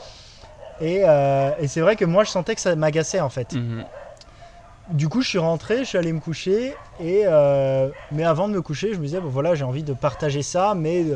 [0.84, 3.54] Et, euh, et c'est vrai que moi, je sentais que ça m'agaçait en fait.
[3.54, 3.84] Mhm.
[4.88, 6.78] du coup, je suis rentré, je suis allé me coucher.
[6.98, 9.94] Et, euh, mais avant de me coucher, je me disais, bon, voilà, j'ai envie de
[9.94, 11.06] partager ça, mais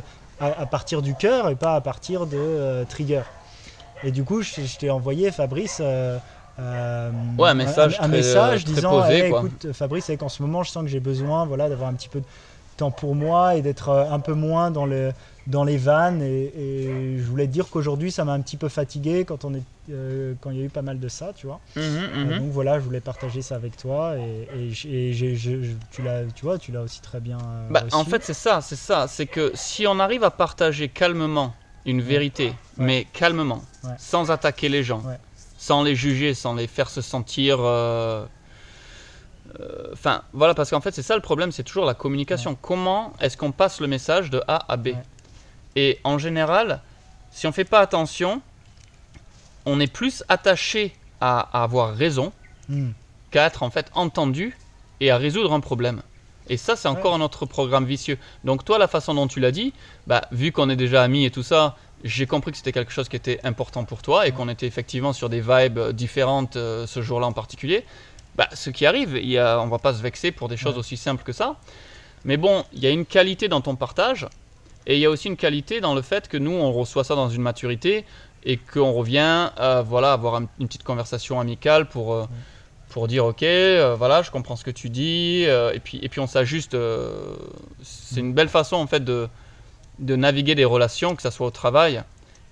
[0.41, 3.23] à, à partir du cœur et pas à partir de euh, trigger.
[4.03, 6.19] Et du coup, je, je t'ai envoyé, Fabrice, euh,
[6.59, 10.29] euh, Ouais, un message un, très- message très disant posé, Eh, écoute, Fabrice, c'est qu'en
[10.31, 12.27] ce moment, je sens que j'ai besoin voilà, d'avoir un petit peu de
[12.77, 15.13] temps pour moi et d'être euh, un peu moins dans, le,
[15.49, 16.23] dans les vannes.
[16.23, 19.55] Et, et je voulais te dire qu'aujourd'hui, ça m'a un petit peu fatigué quand, on
[19.55, 21.59] est, euh, quand il y a eu pas mal de ça, tu vois.
[21.77, 22.39] Euh, mhm.
[22.39, 26.71] donc voilà, je voulais partager ça avec toi et, j- tu l'as, tu vois, tu
[26.71, 27.39] l'as aussi très bien.
[27.39, 29.09] euh, Bah, en fait, c'est ça, c'est ça.
[29.09, 31.55] C'est que si on arrive à partager calmement
[31.87, 33.91] une vérité, mais calmement, Ouais.
[33.99, 35.19] sans attaquer les gens, Ouais.
[35.57, 37.59] sans les juger, sans les faire se sentir.
[37.61, 38.25] euh,
[39.95, 42.55] Enfin, voilà, parce qu'en fait, c'est ça le problème, c'est toujours la communication.
[42.61, 44.89] Comment est-ce qu'on passe le message de A à B?
[44.89, 44.95] Ouais.
[45.77, 46.81] Et en général,
[47.31, 48.41] si on fait pas attention,
[49.67, 52.33] on est plus attaché à, à avoir raison
[52.71, 52.91] Hmm.
[53.31, 54.55] qu'à être en fait entendu
[55.01, 56.03] et à résoudre un problème.
[56.51, 58.19] Et ça, c'est encore un autre programme vicieux.
[58.45, 59.73] Donc toi, la façon dont tu l'as dit,
[60.07, 63.09] bah, vu qu'on est déjà amis et tout ça, j'ai compris que c'était quelque chose
[63.09, 66.87] qui était important pour toi et qu'on était effectivement sur des vibes euh, différentes euh,
[66.87, 67.87] ce jour-là en particulier.
[68.37, 70.75] Bah, ce qui arrive, il y a, on va pas se vexer pour des choses
[70.75, 70.81] Ouais.
[70.81, 71.57] aussi simples que ça.
[72.27, 74.27] Mais bon, il y a une qualité dans ton partage
[74.89, 77.15] et il y a aussi une qualité dans le fait que nous, on reçoit ça
[77.15, 78.05] dans une maturité
[78.45, 82.25] et qu'on revient euh, voilà, avoir un- une petite conversation amicale pour, euh,
[82.89, 86.09] pour dire ok, euh, voilà, je comprends ce que tu dis, euh, et, puis, et
[86.09, 86.77] puis on s'ajuste.
[87.83, 89.29] c'est une belle façon en fait de,
[89.99, 92.03] de naviguer des relations, que ce soit au travail,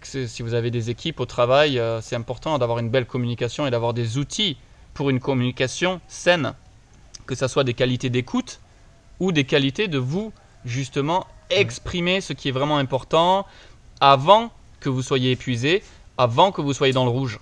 [0.01, 3.71] que si vous avez des équipes au travail, c'est important d'avoir une belle communication et
[3.71, 4.57] d'avoir des outils
[4.95, 6.53] pour une communication saine,
[7.27, 8.61] que ce soit des qualités d'écoute
[9.21, 10.33] ou des qualités de vous
[10.65, 13.47] justement exprimer ce qui est vraiment important
[14.01, 15.83] avant que vous soyez épuisé,
[16.19, 17.39] avant que vous soyez dans le rouge.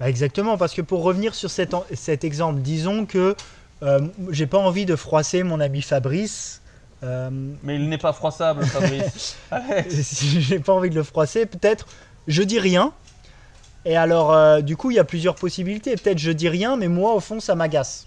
[0.00, 3.36] Bah, exactement, parce que pour revenir sur cet, en- cet exemple, disons que
[3.82, 6.60] euh, j'ai pas envie de froisser mon ami Fabrice.
[7.02, 7.30] euh,
[7.62, 9.36] Mais il n'est pas froissable, Fabrice.
[9.90, 11.86] si j'ai pas envie de le froisser, peut-être
[12.28, 12.92] je dis rien.
[13.84, 15.96] Et alors, euh, du coup, il y a plusieurs possibilités.
[15.96, 18.06] Peut-être je dis rien, mais moi, au fond, ça m'agace.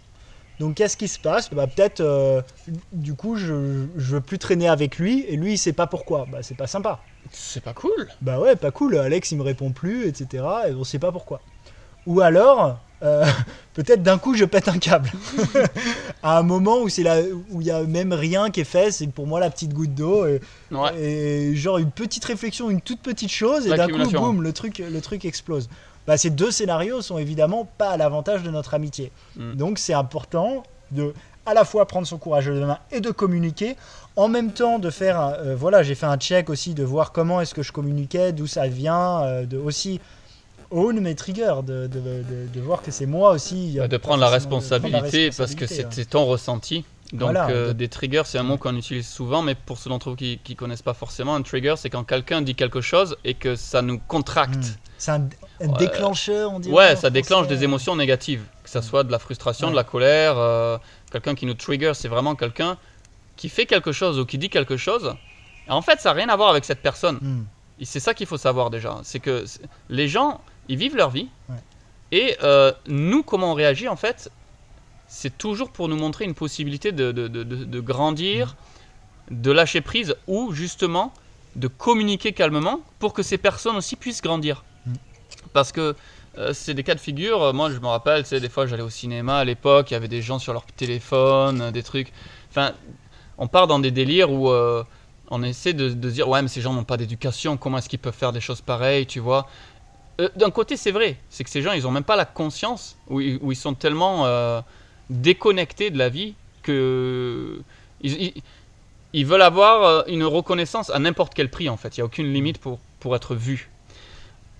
[0.59, 2.41] Donc, qu'est-ce qui se passe bah, Peut-être, euh,
[2.93, 6.25] du coup, je, je veux plus traîner avec lui, et lui, il sait pas pourquoi.
[6.31, 6.99] Bah, c'est pas sympa.
[7.31, 8.07] c'est pas cool.
[8.21, 10.43] Bah ouais, pas cool, Alex il me répond plus, etc.
[10.69, 11.41] Et on sait pas pourquoi.
[12.05, 13.25] Ou alors, euh,
[13.73, 15.11] peut-être d'un coup je pète un câble.
[16.23, 17.17] à un moment où c'est là
[17.49, 19.93] où il y a même rien qui est fait, c'est pour moi la petite goutte
[19.95, 20.25] d'eau.
[20.27, 20.39] Et,
[20.71, 20.95] Ouais.
[21.01, 24.77] et genre une petite réflexion, une toute petite chose, et d'un coup, boum, le truc,
[24.79, 25.67] le truc explose.
[26.07, 29.11] Bah, ces deux scénarios sont évidemment pas à l'avantage de notre amitié.
[29.37, 29.53] Mm.
[29.55, 31.13] Donc c'est important de
[31.47, 33.75] à la fois prendre son courage de main et de communiquer,
[34.15, 37.11] en même temps de faire, un- euh, voilà, j'ai fait un check aussi de voir
[37.11, 39.99] comment est-ce que je communiquais, d'où ça vient, euh, de aussi
[40.71, 43.75] own mes triggers, de, de, de- de voir que c'est moi aussi.
[43.77, 45.87] Bah, de prendre la prendre responsabilité parce que responsabilité, hein.
[45.91, 46.83] c'était ton ressenti.
[47.13, 49.89] Donc Voilà, euh, de- des triggers, c'est un mot qu'on utilise souvent, mais pour ceux
[49.91, 53.15] d'entre vous qui ne connaissent pas forcément, un trigger, c'est quand quelqu'un dit quelque chose
[53.23, 54.55] et que ça nous contracte.
[54.55, 54.75] Mm.
[54.97, 55.27] C'est un,
[55.77, 56.73] déclencheur, on dirait.
[56.75, 58.83] Ouais, ça déclenche des émotions négatives, que ça Mm.
[58.83, 59.71] soit de la frustration, Ouais.
[59.71, 60.37] de la colère.
[60.37, 60.77] euh,
[61.11, 62.77] quelqu'un qui nous trigger, c'est vraiment quelqu'un
[63.37, 65.13] qui fait quelque chose ou qui dit quelque chose.
[65.67, 67.17] Et en fait, ça n'a rien à voir avec cette personne.
[67.21, 67.45] Mm.
[67.81, 68.97] Et c'est ça qu'il faut savoir déjà.
[69.03, 69.45] C'est que
[69.89, 71.27] les gens, ils vivent leur vie.
[71.49, 71.55] Ouais.
[72.11, 74.31] Et euh, nous, comment on réagit, en fait,
[75.07, 78.55] c'est toujours pour nous montrer une possibilité de, de- de- de- grandir,
[79.31, 81.13] de lâcher prise ou justement
[81.55, 84.63] de communiquer calmement pour que ces personnes aussi puissent grandir.
[84.85, 84.93] Mm.
[85.53, 85.95] Parce que
[86.37, 87.41] euh, c'est des cas de figure.
[87.41, 89.97] euh, Moi, je me rappelle, sais, des fois, j'allais au cinéma à l'époque, il y
[89.97, 92.11] avait des gens sur leur téléphone, euh, des trucs.
[92.49, 92.73] Enfin,
[93.37, 94.83] on part dans des délires où euh,
[95.29, 98.13] on essaie de, dire ouais, mais ces gens n'ont pas d'éducation, comment est-ce qu'ils peuvent
[98.13, 99.47] faire des choses pareilles, tu vois
[100.21, 102.97] Euh, D'un côté, c'est vrai, c'est que ces gens, ils n'ont même pas la conscience,
[103.09, 104.25] où, ils- où ils sont tellement
[105.09, 107.61] déconnectés de la vie que
[108.01, 111.97] ils, veulent avoir euh, une reconnaissance à n'importe quel prix en fait.
[111.97, 113.69] Il n'y a aucune limite pour, pour être vu.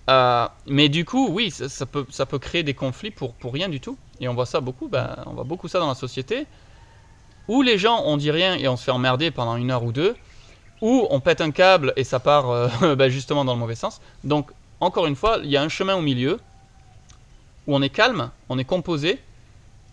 [0.10, 3.54] Euh, mais du coup, oui, ça, ça peut, ça peut créer des conflits pour, pour
[3.54, 3.98] rien du tout.
[4.20, 6.46] Et on voit ça beaucoup, ben, on voit beaucoup ça dans la société,
[7.48, 9.92] où les gens, on dit rien et on se fait emmerder pendant une heure ou
[9.92, 10.16] deux,
[10.82, 14.02] ou on pète un câble et ça part euh, ben, justement dans le mauvais sens.
[14.24, 16.40] Donc, encore une fois, il y a un chemin au milieu,
[17.68, 19.20] où on est calme, on est composé,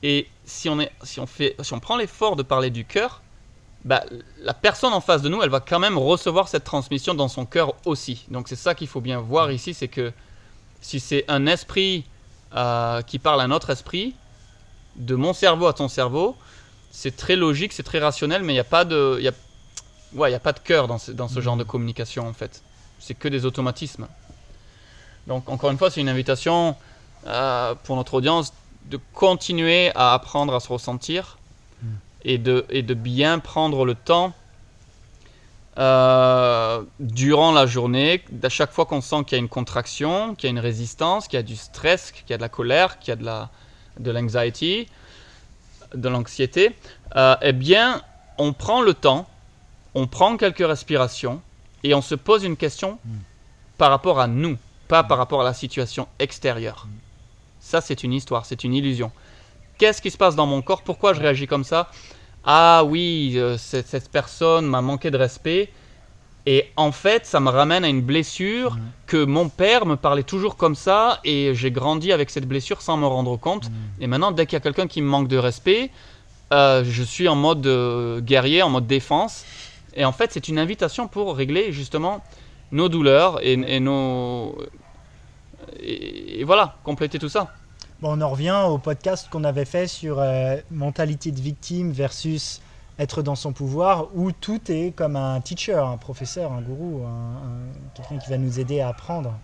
[0.03, 3.23] et si on, est, si on, fait, si on prend l'effort de parler du cœur,
[3.85, 4.05] bah,
[4.41, 7.47] la personne en face de nous, elle va quand même recevoir cette transmission dans son
[7.47, 8.25] cœur aussi.
[8.29, 10.13] Donc c'est ça qu'il faut bien voir ici, c'est que
[10.81, 12.05] si c'est un esprit
[12.55, 14.15] euh, qui parle à un autre esprit,
[14.97, 16.37] de mon cerveau à ton cerveau,
[16.91, 19.33] c'est très logique, c'est très rationnel, mais il n'y a pas de, y a,
[20.15, 22.63] ouais, y a pas de cœur dans ce, dans ce genre de communication en fait.
[22.99, 24.07] C'est que des automatismes.
[25.27, 26.77] Donc encore une fois, c'est une invitation
[27.27, 28.53] euh, pour notre audience
[28.91, 31.39] de continuer à apprendre à se ressentir
[31.83, 31.87] Mm.
[32.25, 34.33] et, de, et de bien prendre le temps
[35.79, 40.49] euh, durant la journée, à chaque fois qu'on sent qu'il y a une contraction, qu'il
[40.49, 42.99] y a une résistance, qu'il y a du stress, qu'il y a de la colère,
[42.99, 43.51] qu'il y a de la
[43.99, 44.87] de l'anxiety,
[45.95, 46.75] de l'anxiété,
[47.17, 48.01] euh, eh bien,
[48.39, 49.29] on prend le temps,
[49.95, 51.43] on prend quelques respirations
[51.83, 53.11] et on se pose une question Mm.
[53.79, 54.57] par rapport à nous,
[54.89, 56.87] pas par rapport à la situation extérieure.
[57.63, 59.11] Ça, c'est une histoire, c'est une illusion.
[59.79, 60.83] Qu'est-ce qui se passe dans mon corps?
[60.83, 61.91] Pourquoi je réagis comme ça?
[62.45, 65.71] Ah oui, euh, cette, cette personne m'a manqué de respect.
[66.45, 68.81] Et en fait, ça me ramène à une blessure Mhm.
[69.07, 72.97] que mon père me parlait toujours comme ça et j'ai grandi avec cette blessure sans
[72.97, 73.71] me rendre compte.
[73.71, 74.03] Mm.
[74.03, 75.91] Et maintenant, dès qu'il y a quelqu'un qui me manque de respect,
[76.53, 79.45] euh, je suis en mode euh, guerrier, en mode défense.
[79.95, 82.25] Et en fait, c'est une invitation pour régler justement
[82.73, 84.59] nos douleurs et, et nos.
[85.81, 87.49] Et, et voilà, compléter tout ça.
[88.01, 92.61] Bon, on en revient au podcast qu'on avait fait sur euh, mentalité de victime versus
[92.99, 97.09] être dans son pouvoir, où tout est comme un teacher, un professeur, un gourou, un-
[97.11, 99.35] un- quelqu'un qui va nous aider à apprendre.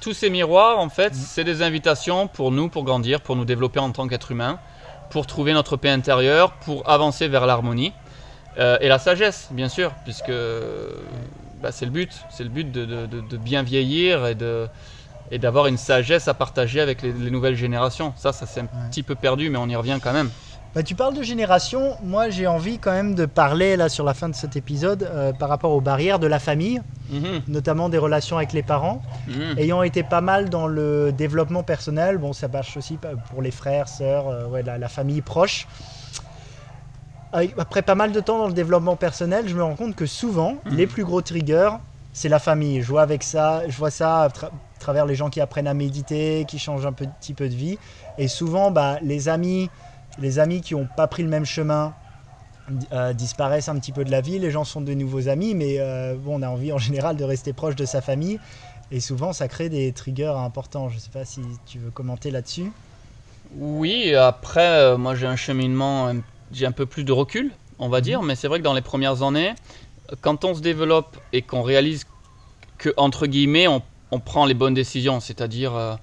[0.00, 1.18] Tous ces miroirs, en fait, Mhm.
[1.18, 4.58] c'est des invitations pour nous, pour grandir, pour nous développer en tant qu'être humain,
[5.10, 7.92] pour trouver notre paix intérieure, pour avancer vers l'harmonie
[8.58, 10.32] Euh, et la sagesse, bien sûr, puisque
[11.62, 14.66] bah, c'est le but, c'est le but de, de- de- de bien vieillir et de
[15.30, 18.12] et d'avoir une sagesse à partager avec les, les nouvelles générations.
[18.16, 18.90] Ça, ça c'est un Ouais.
[18.90, 20.30] petit peu perdu, mais on y revient quand même.
[20.74, 24.12] Bah, tu parles de génération, moi j'ai envie quand même de parler là sur la
[24.14, 27.96] fin de cet épisode euh, par rapport aux barrières de la famille, Mhm, notamment des
[27.96, 29.00] relations avec les parents.
[29.26, 29.54] mhm.
[29.56, 33.50] Ayant été pas mal dans le développement personnel, bon ça marche aussi pa- pour les
[33.50, 35.66] frères, sœurs, euh, ouais, la, la famille proche.
[37.32, 40.56] Après pas mal de temps dans le développement personnel, je me rends compte que souvent,
[40.66, 40.76] Mhm.
[40.76, 41.70] les plus gros triggers,
[42.12, 42.82] c'est la famille.
[42.82, 44.28] Je vois avec ça, je vois ça
[44.78, 47.54] à tra- travers les gens qui apprennent à méditer, qui changent un petit peu de
[47.54, 47.78] vie.
[48.16, 49.68] Et souvent, bah, les amis,
[50.18, 51.94] les amis qui n'ont pas pris le même chemin
[52.92, 54.38] euh, disparaissent un petit peu de la vie.
[54.38, 57.24] Les gens sont de nouveaux amis, mais euh, bon, on a envie en général de
[57.24, 58.38] rester proche de sa famille.
[58.90, 60.88] Et souvent, ça crée des triggers importants.
[60.88, 62.72] Je ne sais pas si tu veux commenter là-dessus.
[63.56, 66.12] Oui, après, euh, moi j'ai un cheminement,
[66.52, 68.82] j'ai un peu plus de recul, on va dire, mais c'est vrai que dans les
[68.82, 69.54] premières années,
[70.20, 72.06] quand on se développe et qu'on réalise
[72.78, 75.94] que, entre guillemets, on, on prend les bonnes décisions, c'est-à-dire euh,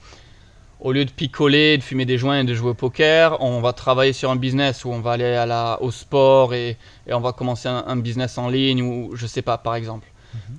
[0.80, 3.74] au lieu de picoler, de fumer des joints et de jouer au poker, on va
[3.74, 7.22] travailler sur un business où on va aller à la, au sport et, et on
[7.22, 10.08] va commencer un, un business en ligne ou je sais pas, par exemple.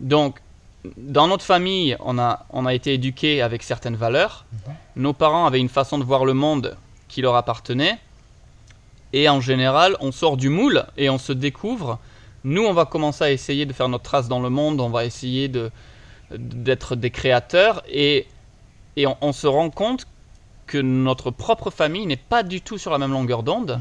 [0.00, 0.40] Donc,
[0.96, 4.44] dans notre famille, on a, on a été éduqué avec certaines valeurs.
[4.94, 6.76] Nos parents avaient une façon de voir le monde
[7.08, 7.98] qui leur appartenait.
[9.12, 11.98] Et en général, on sort du moule et on se découvre.
[12.44, 14.80] Nous, on va commencer à essayer de faire notre trace dans le monde.
[14.80, 15.70] On va essayer de
[16.30, 18.26] d'être des créateurs et,
[18.96, 20.06] et on, on se rend compte
[20.66, 23.80] que notre propre famille n'est pas du tout sur la même longueur d'onde.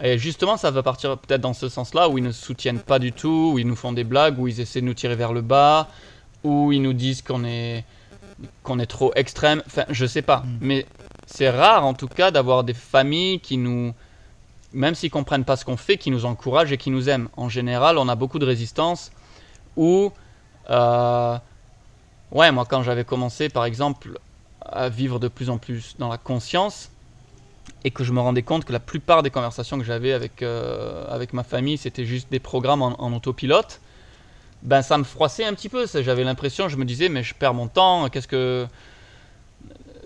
[0.00, 3.12] Et justement, ça va partir peut-être dans ce sens-là, où ils ne soutiennent pas du
[3.12, 5.40] tout, où ils nous font des blagues, où ils essaient de nous tirer vers le
[5.40, 5.88] bas,
[6.44, 7.84] où ils nous disent qu'on est,
[8.62, 9.62] qu'on est trop extrême.
[9.66, 10.38] Enfin, je sais pas.
[10.38, 10.58] Mm.
[10.60, 10.86] Mais
[11.26, 13.92] c'est rare, en tout cas, d'avoir des familles qui nous,
[14.72, 17.28] même s'ils comprennent pas ce qu'on fait, qui nous encouragent et qui nous aiment.
[17.36, 19.10] En général, on a beaucoup de résistance.
[19.76, 20.12] Ou,
[20.70, 21.38] euh,
[22.32, 24.18] ouais, moi, quand j'avais commencé, par exemple,
[24.60, 26.90] à vivre de plus en plus dans la conscience,
[27.84, 31.04] et que je me rendais compte que la plupart des conversations que j'avais avec, euh,
[31.08, 33.80] avec ma famille, c'était juste des programmes en, autopilote,
[34.62, 35.86] ben ça me froissait un petit peu.
[35.86, 38.66] J'avais l'impression, je me disais, mais je perds mon temps, qu'est-ce que.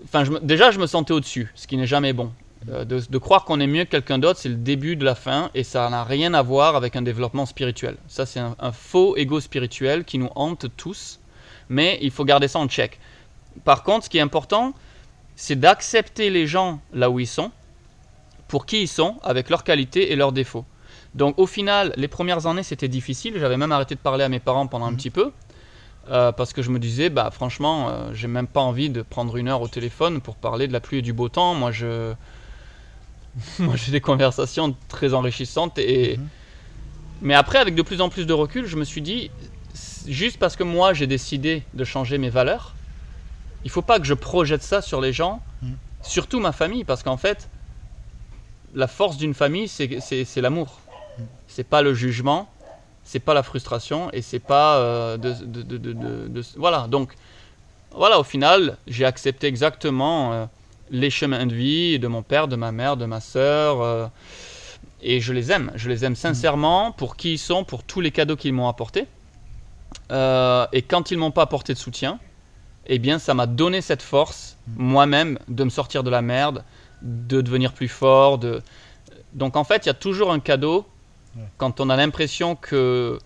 [0.03, 2.31] Enfin, déjà, je me sentais au-dessus, ce qui n'est jamais bon.
[2.69, 5.15] Euh, de, de croire qu'on est mieux que quelqu'un d'autre, c'est le début de la
[5.15, 7.97] fin, et ça n'a rien à voir avec un développement spirituel.
[8.07, 11.19] Ça, c'est un, un faux ego spirituel qui nous hante tous,
[11.69, 12.99] mais il faut garder ça en check.
[13.63, 14.73] Par contre, ce qui est important,
[15.35, 17.51] c'est d'accepter les gens là où ils sont,
[18.47, 20.65] pour qui ils sont, avec leurs qualités et leurs défauts.
[21.15, 23.35] Donc au final, les premières années, c'était difficile.
[23.37, 24.97] J'avais même arrêté de parler à mes parents pendant un Mhm.
[24.97, 25.31] petit peu.
[26.11, 29.37] euh, parce que je me disais, bah franchement, euh, j'ai même pas envie de prendre
[29.37, 31.55] une heure au téléphone pour parler de la pluie et du beau temps.
[31.55, 32.13] Moi, je,
[33.59, 35.77] moi, j'ai des conversations très enrichissantes.
[35.79, 36.27] Et Mhm.
[37.21, 39.31] mais après, avec de plus en plus de recul, je me suis dit,
[40.07, 42.75] juste parce que moi, j'ai décidé de changer mes valeurs,
[43.63, 45.77] il faut pas que je projette ça sur les gens, Mhm.
[46.01, 47.49] surtout ma famille, parce qu'en fait,
[48.75, 50.79] la force d'une famille, c'est l'amour.
[51.47, 52.49] C'est pas le jugement,
[53.03, 56.87] c'est pas la frustration et c'est pas euh, de, de- de- de- de- de- voilà.
[56.87, 57.13] Donc
[57.91, 60.45] voilà, au final, j'ai accepté exactement euh,
[60.89, 63.81] les chemins de vie de mon père, de ma mère, de ma sœur.
[63.81, 64.07] euh,
[65.05, 68.09] et je les aime, je les aime sincèrement pour qui ils sont, pour tous les
[68.11, 69.05] cadeaux qu'ils m'ont apportés.
[70.11, 72.19] Euh, et quand ils m'ont pas apporté de soutien,
[72.87, 76.63] eh bien, ça m'a donné cette force, moi-même, de me sortir de la merde,
[77.01, 78.37] de devenir plus fort.
[78.37, 78.61] De...
[79.33, 80.85] Donc en fait, il y a toujours un cadeau
[81.35, 81.41] Ouais.
[81.57, 83.17] quand on a l'impression que,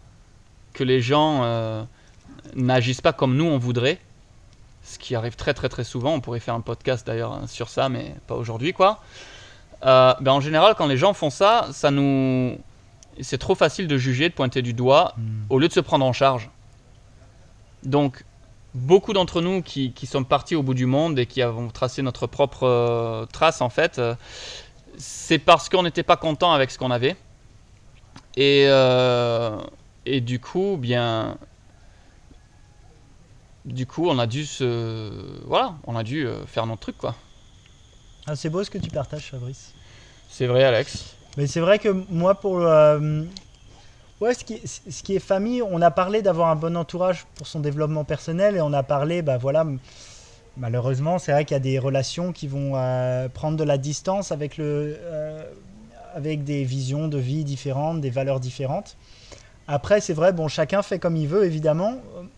[0.71, 1.84] que les gens euh,
[2.56, 3.99] n'agissent pas comme nous on voudrait.
[4.82, 6.13] Ce qui arrive très très très souvent.
[6.13, 9.01] On pourrait faire un podcast d'ailleurs hein, sur ça, mais pas aujourd'hui quoi.
[9.86, 12.58] Euh, ben, en général, quand les gens font ça, ça nous...
[13.19, 15.43] c'est trop facile de juger, de pointer du doigt, Hmm.
[15.49, 16.49] au lieu de se prendre en charge.
[17.84, 18.24] Donc,
[18.74, 22.02] beaucoup d'entre nous qui, qui sommes partis au bout du monde et qui avons tracé
[22.02, 24.16] notre propre euh, trace, en fait, euh,
[24.98, 27.16] c'est parce qu'on n'était pas content avec ce qu'on avait.
[28.36, 29.58] Et, euh,
[30.06, 31.38] et du coup, bien.
[33.66, 35.12] Du coup, on a dû se.
[35.46, 37.16] Voilà, on a dû faire notre truc, quoi.
[38.26, 39.74] Ah, c'est beau ce que tu partages, Fabrice.
[40.30, 41.16] C'est vrai, Alex.
[41.38, 42.60] Mais c'est vrai que moi, pour.
[42.62, 43.24] euh,
[44.21, 48.03] ouais, ce qui, est, famille, on a parlé d'avoir un bon entourage pour son développement
[48.03, 49.65] personnel et on a parlé, bah voilà,
[50.58, 54.32] malheureusement, c'est vrai qu'il y a des relations qui vont euh, prendre de la distance
[54.32, 55.43] avec, le, euh,
[56.15, 58.97] avec des visions de vie différentes, des valeurs différentes.
[59.67, 61.95] Après, c'est vrai, bon, chacun fait comme il veut, évidemment.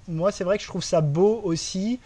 [0.07, 1.99] Moi, c'est vrai que je trouve ça beau aussi,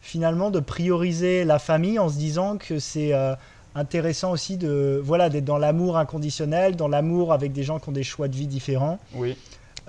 [0.00, 3.12] finalement, de prioriser la famille en se disant que c'est.
[3.12, 3.34] euh,
[3.74, 7.92] intéressant aussi de voilà d'être dans l'amour inconditionnel, dans l'amour avec des gens qui ont
[7.92, 8.98] des choix de vie différents.
[9.14, 9.36] Oui.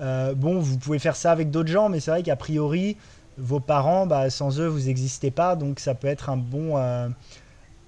[0.00, 2.96] Euh, bon, vous pouvez faire ça avec d'autres gens, mais c'est vrai qu'a priori,
[3.38, 6.76] vos parents, bah, sans eux, vous n'existez pas, donc ça peut être un bon.
[6.76, 7.08] euh,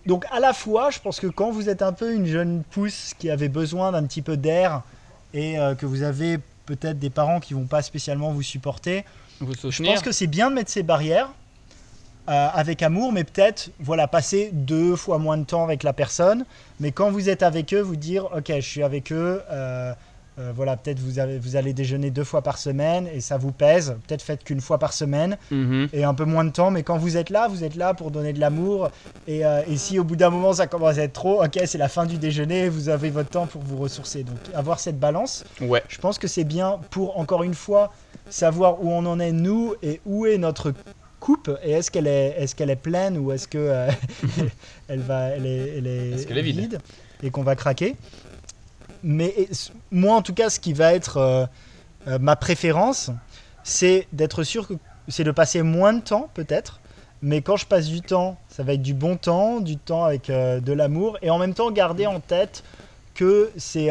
[0.06, 3.14] Donc à la fois, je pense que quand vous êtes un peu une jeune pousse
[3.18, 4.82] qui avait besoin d'un petit peu d'air
[5.32, 9.04] et euh, que vous avez peut-être des parents qui vont pas spécialement vous supporter,
[9.40, 11.30] Vous je pense que c'est bien de mettre ces barrières
[12.28, 16.44] euh, avec amour, mais peut-être voilà passer deux fois moins de temps avec la personne.
[16.80, 19.42] Mais quand vous êtes avec eux, vous dire ok, je suis avec eux.
[19.50, 19.92] euh,
[20.40, 23.52] euh, voilà, peut-être vous, avez- vous allez déjeuner deux fois par semaine et ça vous
[23.52, 23.94] pèse.
[24.08, 25.88] Peut-être faites qu'une fois par semaine Mhm.
[25.92, 26.72] et un peu moins de temps.
[26.72, 28.90] Mais quand vous êtes là, vous êtes là pour donner de l'amour.
[29.28, 31.78] Et, euh, et si au bout d'un moment ça commence à être trop, ok, c'est
[31.78, 34.24] la fin du déjeuner, vous avez votre temps pour vous ressourcer.
[34.24, 35.44] Donc avoir cette balance.
[35.60, 35.84] Ouais.
[35.88, 37.92] Je pense que c'est bien pour, encore une fois,
[38.28, 40.72] savoir où on en est nous et où est notre
[41.24, 43.90] coupe et est-ce qu'elle est, est, qu'elle est pleine ou est-ce que euh,
[44.88, 46.78] elle, va, elle est, elle est, Est-ce qu'elle est vide
[47.22, 47.96] et qu'on va craquer?
[49.02, 49.48] Mais et,
[49.90, 51.46] moi, en tout cas, ce qui va être euh,
[52.08, 53.10] euh, ma préférence,
[53.62, 54.74] c'est d'être sûr que
[55.08, 56.80] c'est de passer moins de temps, peut-être.
[57.22, 60.28] Mais quand je passe du temps, ça va être du bon temps, du temps avec
[60.28, 62.64] euh, de l'amour, et en même temps garder en tête
[63.14, 63.90] que c'est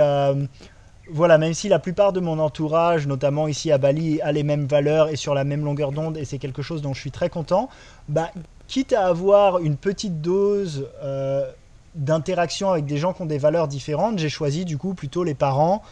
[1.10, 4.66] voilà, même si la plupart de mon entourage, notamment ici à Bali, a les mêmes
[4.66, 7.30] valeurs et sur la même longueur d'onde, et c'est quelque chose dont je suis très
[7.30, 7.70] content,
[8.08, 8.32] bah,
[8.68, 11.50] quitte à avoir une petite dose euh,
[11.96, 15.36] d'interaction avec des gens qui ont des valeurs différentes, j'ai choisi du coup plutôt les
[15.36, 15.84] parents.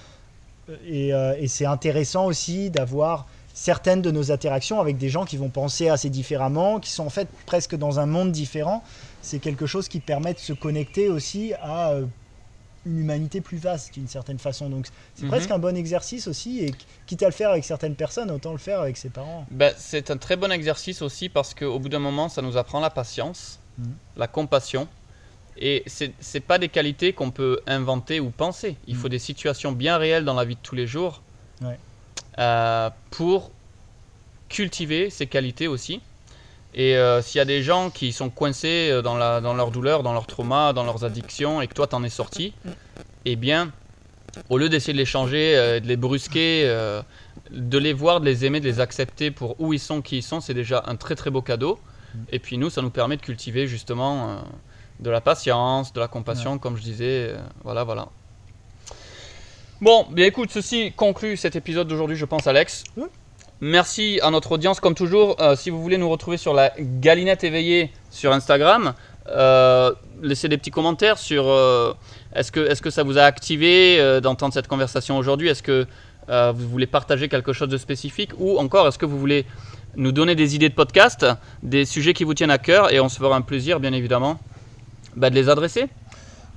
[0.88, 5.38] Et, euh, et c'est intéressant aussi d'avoir certaines de nos interactions avec des gens qui
[5.38, 8.84] vont penser assez différemment, qui sont en fait presque dans un monde différent.
[9.22, 12.06] C'est quelque chose qui permet de se connecter aussi à euh,
[12.86, 14.70] une humanité plus vaste d'une certaine façon.
[14.70, 15.30] Donc c'est Mhm.
[15.30, 16.64] presque un bon exercice aussi.
[16.66, 16.74] Et
[17.06, 19.46] quitte à le faire avec certaines personnes, autant le faire avec ses parents.
[19.52, 22.80] Ben, c'est un très bon exercice aussi parce qu'au bout d'un moment, ça nous apprend
[22.80, 23.94] la patience, Mhm.
[24.18, 24.88] la compassion.
[25.58, 28.78] Et c'est pas des qualités qu'on peut inventer ou penser.
[28.88, 29.02] Il Mhm.
[29.02, 31.22] faut des situations bien réelles dans la vie de tous les jours
[31.62, 31.78] Ouais.
[32.40, 33.52] euh, pour
[34.50, 36.02] cultiver ces qualités aussi.
[36.74, 39.72] Et euh, s'il y a des gens qui sont coincés euh, dans, la, dans leur
[39.72, 42.54] douleur, dans leur trauma, dans leurs addictions et que toi t'en es sorti,
[43.26, 43.72] eh bien,
[44.50, 47.02] au lieu d'essayer de les changer, euh, de les brusquer, euh,
[47.52, 50.24] de les voir, de les aimer, de les accepter pour où ils sont, qui ils
[50.24, 51.80] sont, c'est déjà un très très beau cadeau.
[52.32, 54.44] Et puis nous, ça nous permet de cultiver justement
[55.00, 57.34] de la patience, de la compassion, comme je disais.
[57.64, 58.10] voilà, voilà.
[59.80, 62.84] Bon, bien écoute, ceci conclut cet épisode d'aujourd'hui, je pense, Alex.
[63.64, 65.36] Merci à notre audience, comme toujours.
[65.40, 68.94] Euh, si vous voulez nous retrouver sur la Galinette éveillée sur Instagram,
[69.28, 69.94] euh,
[70.24, 71.94] laissez des petits commentaires sur euh,
[72.34, 75.48] est-ce que, est que ça vous a activé d'entendre cette conversation aujourd'hui?
[75.48, 75.86] Est-ce que
[76.28, 78.32] vous voulez partager quelque chose de spécifique?
[78.40, 79.46] Ou encore, est-ce que vous voulez
[79.96, 81.28] nous donner des idées de podcast,
[81.62, 84.40] des sujets qui vous tiennent à cœur Et on se fera un plaisir, bien évidemment,
[85.16, 85.88] bah, de les adresser?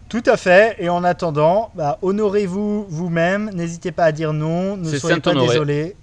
[0.08, 0.76] Tout à fait.
[0.78, 3.50] Et en attendant, bah, honorez-vous vous-même.
[3.52, 4.78] N'hésitez pas à dire non.
[4.78, 5.96] Ne soyez pas désolé.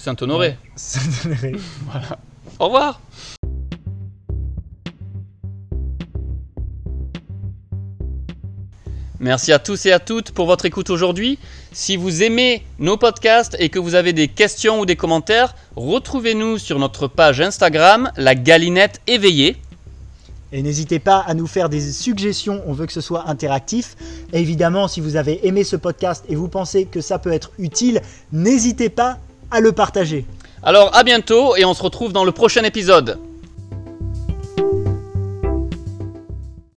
[0.00, 0.56] Saint-Honoré.
[0.76, 1.56] Saint-Honoré.
[2.58, 3.00] Au revoir
[9.22, 11.38] Merci à tous et à toutes pour votre écoute aujourd'hui.
[11.72, 16.56] Si vous aimez nos podcasts et que vous avez des questions ou des commentaires, retrouvez-nous
[16.56, 19.58] sur notre page Instagram, la galinette éveillée.
[20.52, 23.94] Et n'hésitez pas à nous faire des suggestions, on veut que ce soit interactif.
[24.32, 27.52] Et évidemment, si vous avez aimé ce podcast et vous pensez que ça peut être
[27.58, 28.00] utile,
[28.32, 29.18] n'hésitez pas
[29.50, 30.26] à le partager.
[30.62, 33.18] Alors à bientôt et on se retrouve dans le prochain épisode.